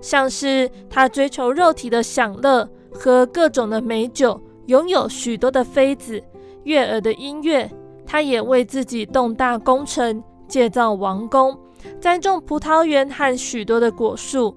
[0.00, 4.40] 像是他追求肉体的享乐，喝各种的美酒。
[4.66, 6.22] 拥有许多的妃子、
[6.62, 7.68] 悦耳的音乐，
[8.06, 11.56] 他也为自己动大工程，建造王宫，
[12.00, 14.54] 栽种葡萄园和许多的果树。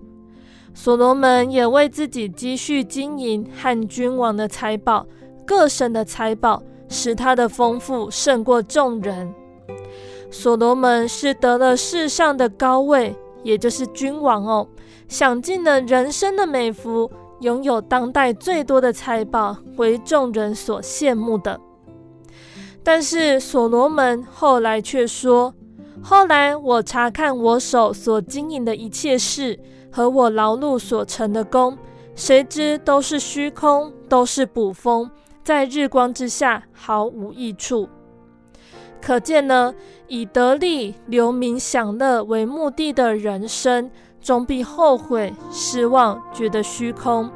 [0.74, 5.06] 所罗门也为自己积蓄金银和君王的财宝，
[5.46, 9.32] 各省的财宝，使他的丰富胜过众人。
[10.32, 14.68] 所罗门是得了世上的高位，也就是君王哦，
[15.08, 17.10] 享尽了人生的美福。
[17.41, 21.60] 拥有当代最多的财宝，为众人所羡慕的。
[22.82, 25.54] 但是所罗门后来却说
[26.04, 29.58] ：“后来我查看我手所经营的一切事
[29.89, 31.78] 和我劳碌所成的功，
[32.14, 35.10] 谁知都是虚空，都是捕风，
[35.43, 37.88] 在日光之下毫无益处。”
[39.01, 39.74] 可见呢，
[40.08, 43.89] 以得利、留名、享乐为目的的人生。
[44.22, 47.30] 终必后悔、失望，觉得虚空，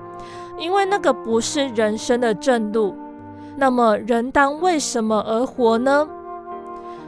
[0.58, 2.96] 因为那个不是人生的正路。
[3.58, 6.08] 那么，人当为什么而活呢？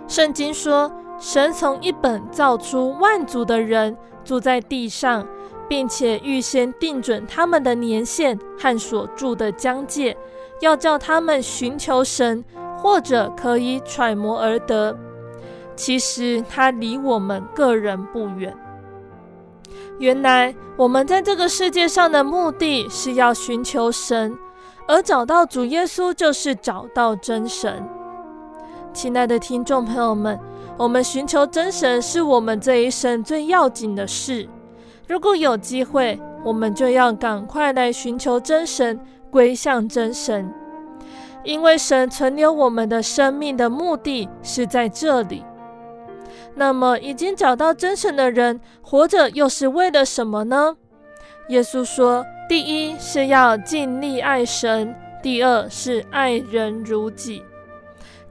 [0.05, 5.27] 圣经说，神从一本造出万族的人，住在地上，
[5.67, 10.17] 并且预先定准他们的年限和所住的疆界，
[10.61, 12.43] 要叫他们寻求神，
[12.77, 14.97] 或者可以揣摩而得。
[15.75, 18.55] 其实，他离我们个人不远。
[19.97, 24.37] 原来我们在这个世界上的目的是要寻求神，
[24.87, 27.85] 而找到主耶稣就是找到真神。
[28.93, 30.39] 亲爱的听众朋友们，
[30.79, 34.47] 我们寻求真神是我们这一生最要紧的事。
[35.09, 38.97] 如果有机会，我们就要赶快来寻求真神，
[39.29, 40.49] 归向真神，
[41.43, 45.43] 因为神存留我们的生命的目的是在这里。
[46.55, 50.77] 那么，已经找到真神的人，活着又是为了什么呢？
[51.49, 57.43] 耶稣说：第一是要尽力爱神，第二是爱人如己。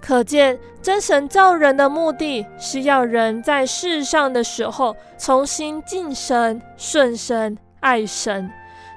[0.09, 8.51] 可见，真神造人的目的是要人在世上的时候，重新敬神、顺神、爱神，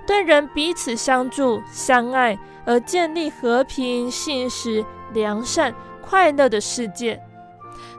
[0.08, 7.22] 对人彼此相助、相爱，而建立和平、信实、良善、快乐的世界。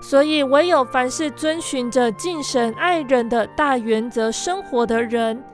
[0.01, 5.45] 所以，唯有凡是遵循着敬神爱人的大原则生活的人，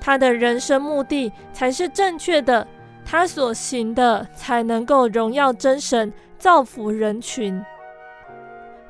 [0.00, 2.66] 他的人生目的才是正确的，
[3.04, 6.12] 他所行的才能够荣耀真神，
[6.44, 7.58] 造福人群。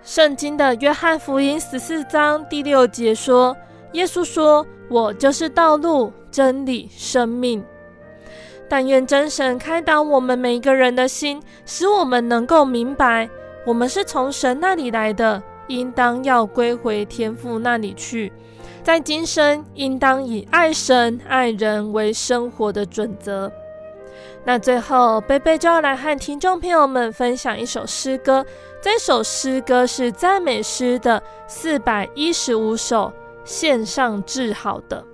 [0.03, 3.57] 圣经的约翰福音十四章第六节说
[3.95, 7.65] ：“耶稣说，我就是道路、真理、生命。”
[8.69, 13.31] 但愿真神开导我们每一个人的心，使我们能够明白。
[13.65, 18.33] 我们是从神那里来的，应当要归回天父那里去。
[18.83, 23.53] 在今生，应当以爱神爱人为生活的准则。
[24.45, 28.45] 那最后，贝贝就要来和听众朋友们分享一首诗歌。
[28.81, 33.13] 这首诗歌是赞美诗的四百一十五首，
[33.45, 35.05] 献上制好的。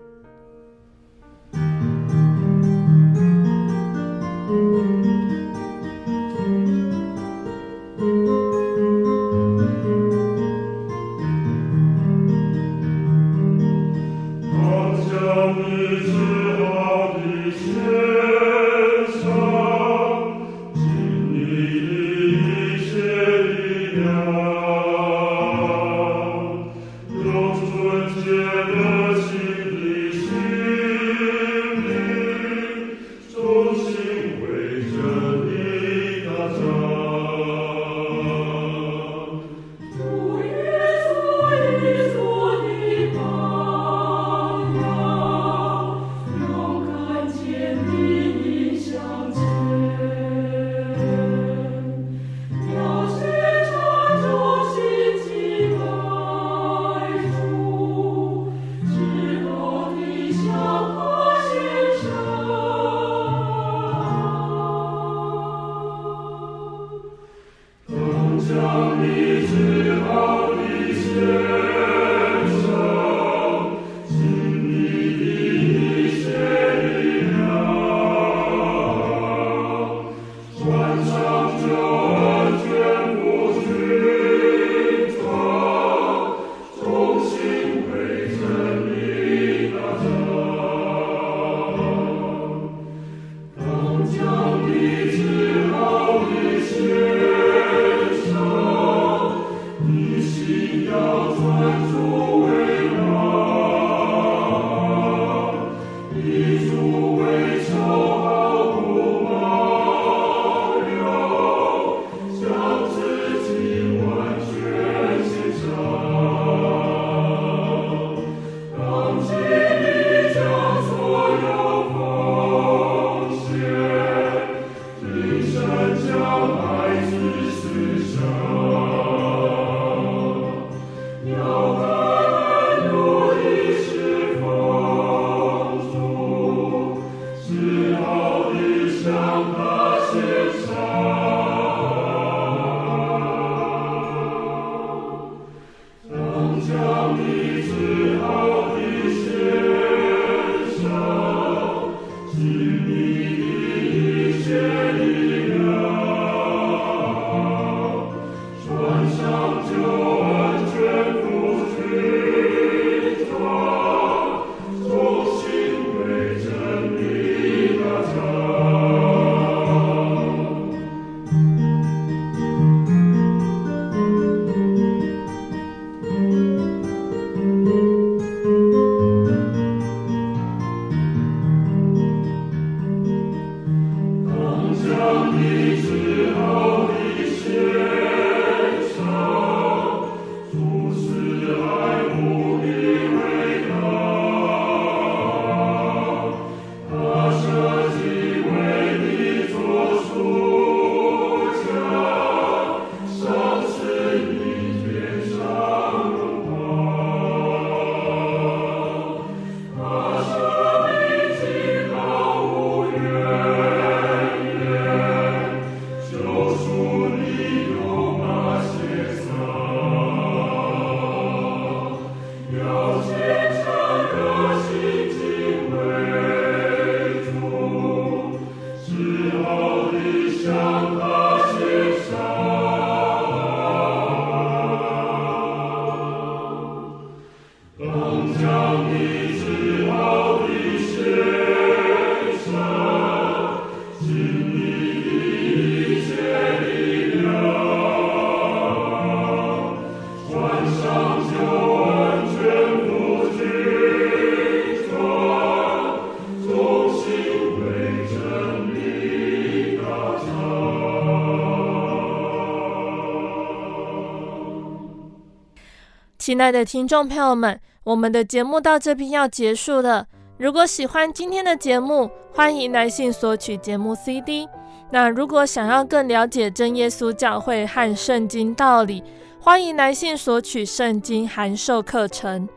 [266.31, 270.07] 亲爱的听众朋友们，我们的节目到这边要结束了。
[270.39, 274.49] 如果喜欢今天的节目，欢迎来信索取节目 CD。
[274.93, 279.03] 那如果想要更了解真耶稣教会和圣经道理，
[279.41, 282.49] 欢迎来信索取圣经函授课程。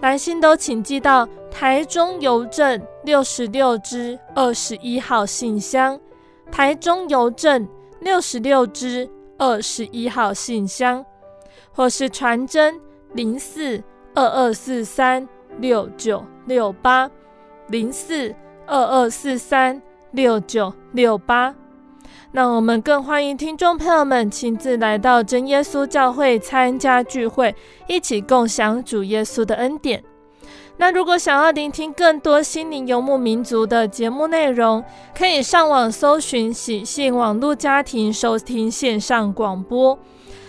[0.00, 5.96] 来信都请寄到台中邮政六十六支二十一号信箱，
[6.50, 7.68] 台中邮政
[8.00, 11.06] 六十六支二十一号信箱，
[11.70, 12.80] 或是传真。
[13.16, 13.82] 零四
[14.14, 15.26] 二二四三
[15.58, 17.10] 六九六八，
[17.68, 18.34] 零四
[18.66, 21.54] 二二四三六九六八。
[22.32, 27.54] 那我们更欢迎听众朋友们亲自来到真耶稣教会参加聚会，
[27.86, 30.04] 一起共享主耶稣的恩典。
[30.76, 34.84] 那如果想要聆听更多心灵游牧民族的节目内容，
[35.16, 39.98] 可以上网搜寻喜信网络家庭收听线上广播。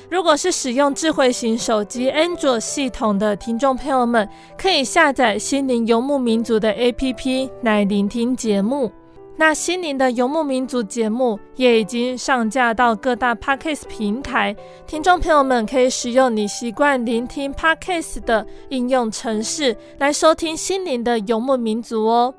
[0.09, 4.27] 如果是使用智慧型手机安卓系统的听众朋友们，
[4.57, 8.91] 可以下载心灵游牧民族的 APP 来聆听节目。
[9.39, 14.55] 那心灵的游牧民族节目也已经上架到各大 Podcast 平台，
[14.87, 22.33] 听众朋友们可以使用你习惯聆听 Podcast 的应用程式来收听心灵的游牧民族哦。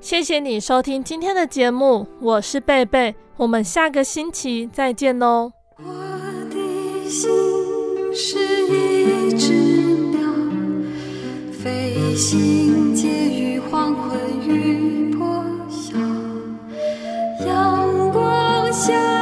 [0.00, 5.52] 谢谢你收听今天的节目，我是贝贝，我们下个星期再见喽。
[7.12, 7.30] 心
[8.14, 8.38] 是
[8.68, 10.18] 一只鸟，
[11.52, 15.98] 飞行介于黄昏与破晓，
[17.46, 19.21] 阳光下。